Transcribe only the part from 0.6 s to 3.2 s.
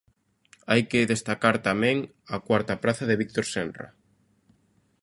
Hai que destacar tamén, a cuarta praza de